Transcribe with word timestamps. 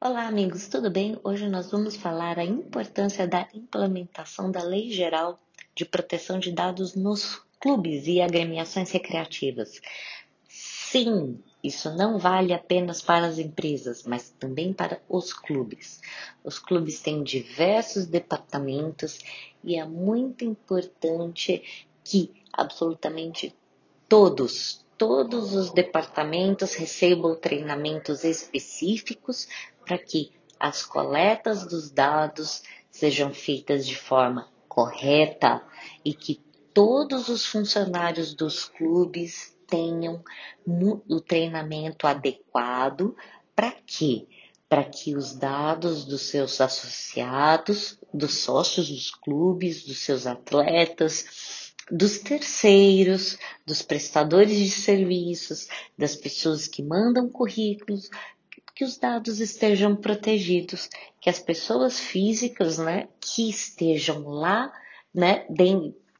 Olá, 0.00 0.28
amigos, 0.28 0.68
tudo 0.68 0.92
bem? 0.92 1.18
Hoje 1.24 1.48
nós 1.48 1.72
vamos 1.72 1.96
falar 1.96 2.38
a 2.38 2.44
importância 2.44 3.26
da 3.26 3.48
implementação 3.52 4.48
da 4.48 4.62
Lei 4.62 4.92
Geral 4.92 5.40
de 5.74 5.84
Proteção 5.84 6.38
de 6.38 6.52
Dados 6.52 6.94
nos 6.94 7.42
clubes 7.58 8.06
e 8.06 8.20
agremiações 8.20 8.92
recreativas. 8.92 9.80
Sim, 10.48 11.42
isso 11.64 11.92
não 11.96 12.16
vale 12.16 12.54
apenas 12.54 13.02
para 13.02 13.26
as 13.26 13.40
empresas, 13.40 14.04
mas 14.04 14.30
também 14.38 14.72
para 14.72 15.02
os 15.08 15.32
clubes. 15.32 16.00
Os 16.44 16.60
clubes 16.60 17.00
têm 17.00 17.24
diversos 17.24 18.06
departamentos 18.06 19.18
e 19.64 19.74
é 19.74 19.84
muito 19.84 20.44
importante 20.44 21.90
que 22.04 22.32
absolutamente 22.52 23.52
todos, 24.08 24.86
todos 24.96 25.54
os 25.54 25.72
departamentos 25.72 26.74
recebam 26.74 27.34
treinamentos 27.34 28.22
específicos 28.22 29.48
para 29.88 29.96
que 29.96 30.30
as 30.60 30.84
coletas 30.84 31.66
dos 31.66 31.90
dados 31.90 32.62
sejam 32.90 33.32
feitas 33.32 33.86
de 33.86 33.96
forma 33.96 34.46
correta 34.68 35.62
e 36.04 36.12
que 36.12 36.42
todos 36.74 37.28
os 37.28 37.46
funcionários 37.46 38.34
dos 38.34 38.66
clubes 38.66 39.56
tenham 39.66 40.22
o 41.08 41.20
treinamento 41.22 42.06
adequado 42.06 43.16
para 43.56 43.72
quê? 43.86 44.26
Para 44.68 44.84
que 44.84 45.16
os 45.16 45.34
dados 45.34 46.04
dos 46.04 46.20
seus 46.22 46.60
associados, 46.60 47.98
dos 48.12 48.34
sócios 48.34 48.90
dos 48.90 49.10
clubes, 49.10 49.84
dos 49.86 50.00
seus 50.00 50.26
atletas, 50.26 51.72
dos 51.90 52.18
terceiros, 52.18 53.38
dos 53.64 53.80
prestadores 53.80 54.58
de 54.58 54.70
serviços, 54.70 55.66
das 55.96 56.14
pessoas 56.14 56.68
que 56.68 56.82
mandam 56.82 57.30
currículos, 57.30 58.10
que 58.78 58.84
os 58.84 58.96
dados 58.96 59.40
estejam 59.40 59.96
protegidos, 59.96 60.88
que 61.20 61.28
as 61.28 61.40
pessoas 61.40 61.98
físicas, 61.98 62.78
né, 62.78 63.08
que 63.20 63.50
estejam 63.50 64.28
lá, 64.28 64.72
né, 65.12 65.44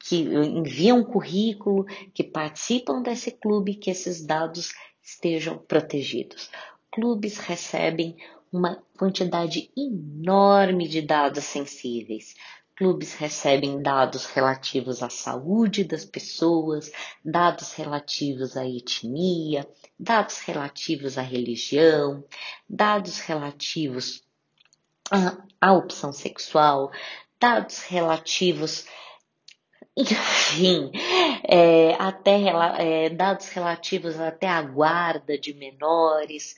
que 0.01 0.17
enviam 0.17 1.05
currículo, 1.05 1.87
que 2.13 2.25
participam 2.25 3.01
desse 3.01 3.31
clube, 3.31 3.77
que 3.77 3.93
esses 3.93 4.27
dados 4.27 4.73
estejam 5.01 5.57
protegidos. 5.57 6.51
Clubes 6.91 7.39
recebem 7.39 8.17
uma 8.53 8.83
quantidade 8.99 9.71
enorme 9.77 10.89
de 10.89 11.01
dados 11.01 11.45
sensíveis. 11.45 12.35
Clubes 12.79 13.15
recebem 13.15 13.83
dados 13.83 14.27
relativos 14.27 15.03
à 15.03 15.11
saúde 15.11 15.83
das 15.83 16.05
pessoas, 16.05 16.93
dados 17.25 17.73
relativos 17.73 18.57
à 18.57 18.65
etnia, 18.65 19.69
dados 19.99 20.39
relativos 20.39 21.19
à 21.19 21.23
religião, 21.23 22.23
dados 22.71 23.19
relativos 23.19 24.23
à, 25.11 25.37
à 25.61 25.73
opção 25.73 26.13
sexual, 26.13 26.93
dados 27.41 27.81
relativos 27.81 28.87
enfim, 29.99 30.93
é, 31.43 31.95
até 31.99 32.45
é, 32.79 33.11
dados 33.11 33.49
relativos 33.49 34.21
até 34.21 34.47
à 34.47 34.63
guarda 34.63 35.37
de 35.37 35.53
menores. 35.53 36.55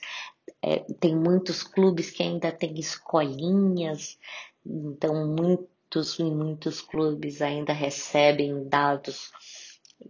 É, 0.61 0.77
tem 0.99 1.15
muitos 1.15 1.63
clubes 1.63 2.11
que 2.11 2.21
ainda 2.21 2.51
têm 2.51 2.79
escolinhas, 2.79 4.19
então 4.63 5.25
muito, 5.25 5.67
muitos 5.91 6.17
muitos 6.19 6.81
clubes 6.81 7.41
ainda 7.41 7.73
recebem 7.73 8.67
dados 8.69 9.29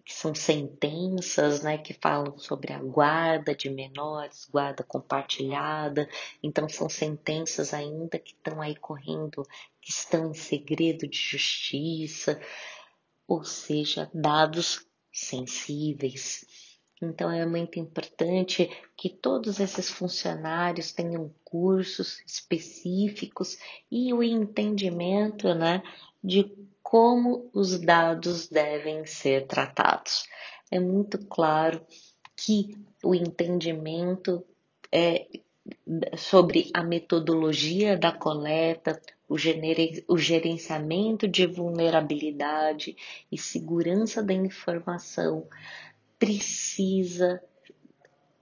que 0.05 0.13
são 0.13 0.33
sentenças, 0.33 1.63
né, 1.63 1.77
que 1.77 1.93
falam 1.93 2.37
sobre 2.37 2.71
a 2.71 2.79
guarda 2.79 3.53
de 3.53 3.69
menores, 3.69 4.47
guarda 4.49 4.83
compartilhada. 4.83 6.07
Então 6.41 6.69
são 6.69 6.87
sentenças 6.87 7.73
ainda 7.73 8.19
que 8.19 8.31
estão 8.31 8.61
aí 8.61 8.75
correndo, 8.75 9.43
que 9.81 9.89
estão 9.89 10.29
em 10.29 10.33
segredo 10.33 11.07
de 11.07 11.17
justiça, 11.17 12.39
ou 13.27 13.43
seja, 13.43 14.09
dados 14.13 14.85
sensíveis. 15.11 16.45
Então 17.01 17.31
é 17.31 17.45
muito 17.45 17.79
importante 17.79 18.69
que 18.95 19.09
todos 19.09 19.59
esses 19.59 19.89
funcionários 19.89 20.91
tenham 20.91 21.33
cursos 21.43 22.21
específicos 22.25 23.57
e 23.89 24.13
o 24.13 24.21
entendimento 24.21 25.53
né, 25.55 25.81
de 26.23 26.51
como 26.83 27.49
os 27.53 27.79
dados 27.79 28.47
devem 28.47 29.05
ser 29.05 29.47
tratados. 29.47 30.25
É 30.69 30.79
muito 30.79 31.17
claro 31.25 31.81
que 32.35 32.77
o 33.03 33.15
entendimento 33.15 34.43
é 34.91 35.27
sobre 36.17 36.69
a 36.73 36.83
metodologia 36.83 37.97
da 37.97 38.11
coleta, 38.11 38.99
o, 39.27 39.35
o 40.07 40.17
gerenciamento 40.17 41.27
de 41.27 41.45
vulnerabilidade 41.45 42.95
e 43.31 43.37
segurança 43.37 44.21
da 44.21 44.33
informação 44.33 45.47
precisa 46.21 47.43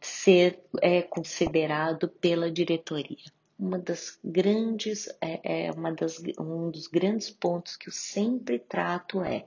ser 0.01 0.61
é, 0.81 1.01
considerado 1.01 2.09
pela 2.09 2.51
diretoria. 2.51 3.31
Uma 3.57 3.79
das 3.79 4.19
grandes, 4.21 5.07
é, 5.21 5.67
é 5.67 5.71
uma 5.71 5.93
das, 5.93 6.21
um 6.37 6.69
dos 6.69 6.87
grandes 6.87 7.29
pontos 7.29 7.77
que 7.77 7.87
eu 7.87 7.93
sempre 7.93 8.59
trato 8.59 9.21
é 9.23 9.45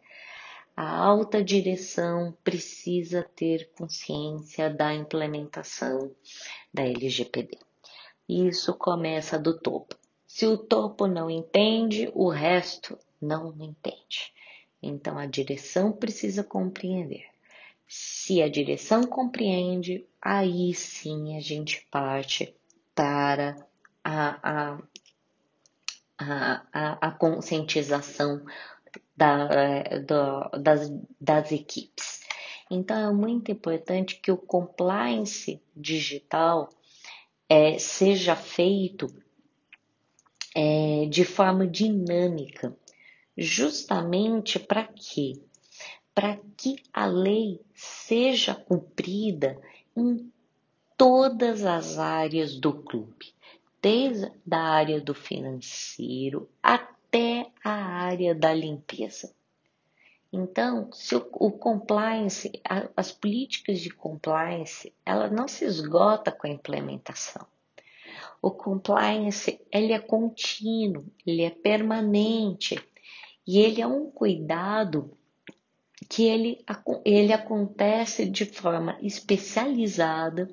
a 0.74 0.96
alta 0.96 1.44
direção 1.44 2.34
precisa 2.42 3.22
ter 3.36 3.70
consciência 3.76 4.70
da 4.70 4.94
implementação 4.94 6.10
da 6.72 6.84
LGPD. 6.84 7.58
Isso 8.26 8.72
começa 8.72 9.38
do 9.38 9.58
topo. 9.58 9.94
Se 10.26 10.46
o 10.46 10.56
topo 10.56 11.06
não 11.06 11.28
entende, 11.28 12.10
o 12.14 12.30
resto 12.30 12.98
não 13.20 13.54
entende. 13.60 14.32
Então 14.82 15.18
a 15.18 15.26
direção 15.26 15.92
precisa 15.92 16.42
compreender. 16.42 17.31
Se 17.94 18.40
a 18.40 18.48
direção 18.48 19.02
compreende, 19.02 20.06
aí 20.18 20.72
sim 20.72 21.36
a 21.36 21.40
gente 21.40 21.86
parte 21.90 22.56
para 22.94 23.68
a, 24.02 24.78
a, 26.18 26.62
a, 26.72 27.08
a 27.08 27.10
conscientização 27.10 28.46
da, 29.14 29.46
do, 30.06 30.58
das, 30.58 30.90
das 31.20 31.52
equipes. 31.52 32.22
Então 32.70 33.10
é 33.10 33.12
muito 33.12 33.52
importante 33.52 34.18
que 34.22 34.32
o 34.32 34.38
compliance 34.38 35.62
digital 35.76 36.70
é, 37.46 37.78
seja 37.78 38.34
feito 38.34 39.06
é, 40.56 41.04
de 41.10 41.26
forma 41.26 41.66
dinâmica, 41.66 42.74
justamente 43.36 44.58
para 44.58 44.84
quê? 44.84 45.42
Para 46.14 46.38
que 46.56 46.76
a 46.92 47.06
lei 47.06 47.60
seja 47.74 48.54
cumprida 48.54 49.60
em 49.96 50.30
todas 50.96 51.64
as 51.64 51.98
áreas 51.98 52.58
do 52.58 52.72
clube, 52.72 53.34
desde 53.80 54.30
a 54.50 54.58
área 54.58 55.00
do 55.00 55.14
financeiro 55.14 56.48
até 56.62 57.50
a 57.64 57.72
área 57.72 58.34
da 58.34 58.52
limpeza. 58.52 59.34
Então, 60.32 60.90
se 60.92 61.14
o, 61.14 61.28
o 61.32 61.50
compliance, 61.50 62.50
a, 62.64 62.88
as 62.96 63.12
políticas 63.12 63.80
de 63.80 63.90
compliance, 63.90 64.94
ela 65.04 65.28
não 65.28 65.46
se 65.46 65.64
esgota 65.64 66.32
com 66.32 66.46
a 66.46 66.50
implementação. 66.50 67.46
O 68.40 68.50
compliance, 68.50 69.60
ele 69.70 69.92
é 69.92 69.98
contínuo, 69.98 71.04
ele 71.26 71.42
é 71.42 71.50
permanente 71.50 72.82
e 73.46 73.58
ele 73.58 73.80
é 73.80 73.86
um 73.86 74.10
cuidado 74.10 75.16
que 76.12 76.24
ele, 76.24 76.62
ele 77.06 77.32
acontece 77.32 78.28
de 78.28 78.44
forma 78.44 78.98
especializada 79.00 80.46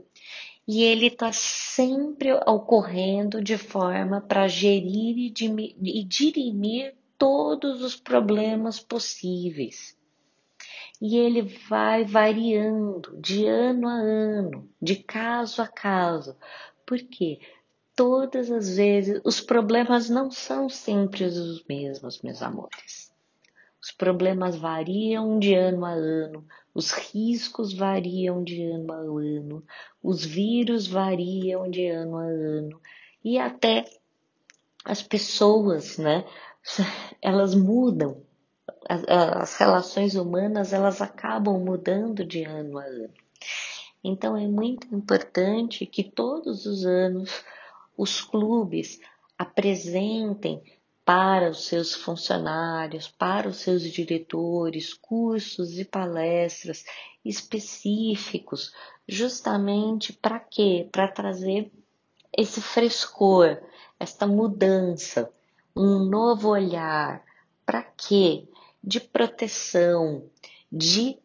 e 0.65 0.83
ele 0.83 1.07
está 1.07 1.33
sempre 1.33 2.31
ocorrendo 2.31 3.43
de 3.43 3.57
forma 3.57 4.21
para 4.21 4.47
gerir 4.47 5.17
e, 5.17 5.33
e 5.83 6.03
dirimir 6.05 6.95
todos 7.17 7.81
os 7.81 7.97
problemas 7.97 8.79
possíveis. 8.79 9.97
E 11.01 11.17
ele 11.17 11.41
vai 11.41 12.05
variando 12.05 13.19
de 13.19 13.45
ano 13.45 13.85
a 13.89 13.95
ano, 13.95 14.69
de 14.81 14.95
caso 14.95 15.61
a 15.61 15.67
caso. 15.67 16.37
Por 16.85 16.99
quê? 16.99 17.41
Todas 17.93 18.49
as 18.49 18.77
vezes 18.77 19.19
os 19.25 19.41
problemas 19.41 20.09
não 20.09 20.31
são 20.31 20.69
sempre 20.69 21.25
os 21.25 21.65
mesmos, 21.65 22.21
meus 22.21 22.41
amores. 22.41 23.08
Os 23.81 23.91
problemas 23.91 24.57
variam 24.57 25.39
de 25.39 25.55
ano 25.55 25.85
a 25.85 25.91
ano, 25.91 26.45
os 26.73 26.91
riscos 26.91 27.73
variam 27.73 28.43
de 28.43 28.61
ano 28.63 28.91
a 28.91 28.97
ano, 28.97 29.63
os 30.03 30.25
vírus 30.25 30.85
variam 30.85 31.69
de 31.69 31.87
ano 31.87 32.17
a 32.17 32.23
ano 32.23 32.81
e 33.23 33.37
até 33.37 33.85
as 34.83 35.01
pessoas, 35.01 35.97
né? 35.97 36.25
Elas 37.21 37.55
mudam. 37.55 38.21
As, 38.87 39.03
as 39.07 39.55
relações 39.55 40.15
humanas 40.15 40.73
elas 40.73 41.01
acabam 41.01 41.59
mudando 41.59 42.25
de 42.25 42.43
ano 42.43 42.79
a 42.79 42.83
ano. 42.83 43.13
Então 44.03 44.35
é 44.35 44.47
muito 44.47 44.87
importante 44.93 45.85
que 45.85 46.03
todos 46.03 46.65
os 46.65 46.85
anos 46.85 47.43
os 47.97 48.21
clubes 48.21 48.99
apresentem 49.37 50.63
para 51.09 51.49
os 51.49 51.65
seus 51.65 51.95
funcionários, 51.95 53.07
para 53.07 53.49
os 53.49 53.57
seus 53.57 53.81
diretores, 53.81 54.93
cursos 54.93 55.79
e 55.79 55.83
palestras 55.83 56.85
específicos, 57.25 58.71
justamente 59.07 60.13
para 60.13 60.39
quê? 60.39 60.87
Para 60.91 61.07
trazer 61.07 61.71
esse 62.37 62.61
frescor, 62.61 63.59
esta 63.99 64.27
mudança, 64.27 65.33
um 65.75 65.97
novo 65.97 66.49
olhar. 66.49 67.25
Para 67.65 67.81
quê? 67.81 68.47
De 68.83 68.99
proteção, 68.99 70.29
de 70.71 71.17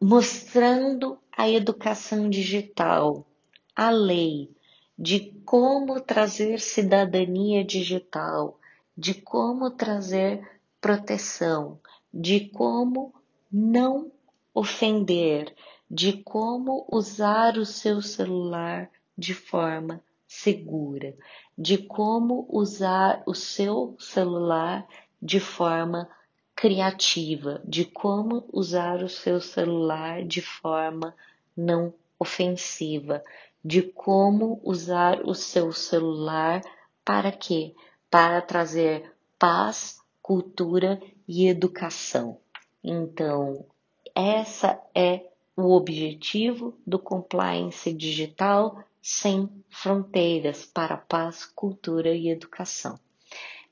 mostrando 0.00 1.16
a 1.30 1.48
educação 1.48 2.28
digital, 2.28 3.24
a 3.76 3.88
lei, 3.88 4.50
de 4.98 5.32
como 5.44 6.00
trazer 6.00 6.58
cidadania 6.58 7.64
digital, 7.64 8.58
de 8.96 9.14
como 9.14 9.70
trazer 9.70 10.44
proteção, 10.80 11.78
de 12.12 12.48
como 12.48 13.14
não 13.50 14.10
ofender, 14.52 15.54
de 15.88 16.14
como 16.24 16.84
usar 16.90 17.56
o 17.58 17.64
seu 17.64 18.02
celular 18.02 18.90
de 19.16 19.34
forma 19.34 20.02
segura, 20.26 21.16
de 21.56 21.78
como 21.78 22.46
usar 22.50 23.22
o 23.24 23.34
seu 23.34 23.96
celular 24.00 24.84
de 25.22 25.38
forma 25.38 26.10
criativa, 26.56 27.62
de 27.64 27.84
como 27.84 28.48
usar 28.52 29.04
o 29.04 29.08
seu 29.08 29.40
celular 29.40 30.24
de 30.24 30.42
forma 30.42 31.14
não 31.56 31.94
ofensiva, 32.18 33.22
de 33.68 33.82
como 33.82 34.62
usar 34.64 35.20
o 35.26 35.34
seu 35.34 35.74
celular 35.74 36.62
para 37.04 37.30
quê? 37.30 37.74
Para 38.10 38.40
trazer 38.40 39.12
paz, 39.38 40.00
cultura 40.22 40.98
e 41.28 41.46
educação. 41.46 42.40
Então, 42.82 43.66
essa 44.14 44.80
é 44.94 45.26
o 45.54 45.70
objetivo 45.76 46.78
do 46.86 46.98
compliance 46.98 47.92
digital 47.92 48.82
sem 49.02 49.50
fronteiras 49.68 50.64
para 50.64 50.96
paz, 50.96 51.44
cultura 51.44 52.14
e 52.14 52.30
educação. 52.30 52.98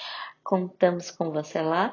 Contamos 0.43 1.11
com 1.11 1.31
você 1.31 1.61
lá, 1.61 1.93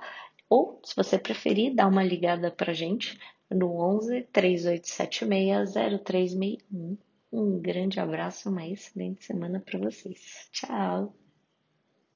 ou 0.50 0.80
se 0.86 0.96
você 0.96 1.20
preferir, 1.20 1.76
dá 1.76 1.86
uma 1.86 2.02
ligada 2.02 2.50
para 2.50 2.72
gente 2.72 3.20
no 3.52 3.78
11 3.78 4.22
3876 4.32 5.74
0361. 6.02 6.98
Um 7.30 7.60
grande 7.60 8.00
abraço, 8.00 8.50
uma 8.50 8.66
excelente 8.66 9.26
semana 9.26 9.60
para 9.60 9.78
vocês. 9.78 10.48
Tchau! 10.54 11.14